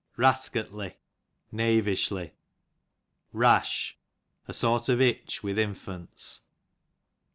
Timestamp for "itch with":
4.99-5.59